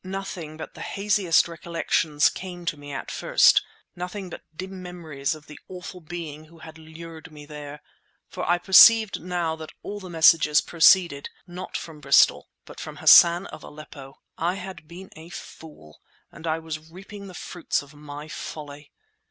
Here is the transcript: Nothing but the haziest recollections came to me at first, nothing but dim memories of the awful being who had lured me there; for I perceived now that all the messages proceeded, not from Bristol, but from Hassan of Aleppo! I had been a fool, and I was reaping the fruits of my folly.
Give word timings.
Nothing 0.03 0.57
but 0.57 0.73
the 0.73 0.81
haziest 0.81 1.47
recollections 1.47 2.27
came 2.27 2.65
to 2.65 2.75
me 2.75 2.91
at 2.91 3.11
first, 3.11 3.61
nothing 3.95 4.31
but 4.31 4.41
dim 4.55 4.81
memories 4.81 5.35
of 5.35 5.45
the 5.45 5.59
awful 5.67 6.01
being 6.01 6.45
who 6.45 6.57
had 6.57 6.79
lured 6.79 7.31
me 7.31 7.45
there; 7.45 7.81
for 8.27 8.43
I 8.49 8.57
perceived 8.57 9.21
now 9.21 9.55
that 9.57 9.73
all 9.83 9.99
the 9.99 10.09
messages 10.09 10.59
proceeded, 10.59 11.29
not 11.45 11.77
from 11.77 11.99
Bristol, 11.99 12.49
but 12.65 12.79
from 12.79 12.95
Hassan 12.97 13.45
of 13.53 13.63
Aleppo! 13.63 14.17
I 14.39 14.55
had 14.55 14.87
been 14.87 15.11
a 15.15 15.29
fool, 15.29 16.01
and 16.31 16.47
I 16.47 16.57
was 16.57 16.89
reaping 16.89 17.27
the 17.27 17.35
fruits 17.35 17.83
of 17.83 17.93
my 17.93 18.27
folly. 18.27 18.91